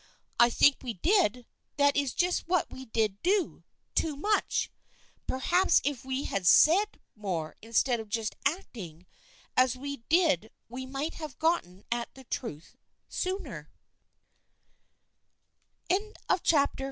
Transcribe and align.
"I 0.39 0.49
think 0.49 0.77
we 0.81 0.95
did! 0.95 1.45
That 1.77 1.95
is 1.95 2.15
just 2.15 2.47
what 2.47 2.71
we 2.71 2.85
did 2.85 3.21
do, 3.21 3.63
too 3.93 4.15
much! 4.15 4.71
Perhaps 5.27 5.79
if 5.83 6.03
we 6.03 6.23
had 6.23 6.47
said 6.47 6.99
more 7.15 7.55
instead 7.61 7.99
of 7.99 8.09
just 8.09 8.35
acting 8.43 9.05
as 9.55 9.75
we 9.77 9.97
did 10.09 10.49
we 10.67 10.87
might 10.87 11.13
have 11.13 11.37
gotten 11.37 11.83
at 11.91 12.11
the 12.15 12.23
truth 12.23 12.75
sooner." 13.09 13.69